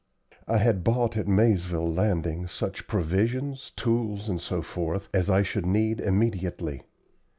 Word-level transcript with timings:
I 0.47 0.57
had 0.57 0.83
bought 0.83 1.15
at 1.15 1.27
Maizeville 1.27 1.85
Landing 1.93 2.47
such 2.47 2.87
provisions, 2.87 3.69
tools, 3.69 4.31
etc., 4.31 4.99
as 5.13 5.29
I 5.29 5.43
should 5.43 5.67
need 5.67 5.99
immediately. 6.01 6.81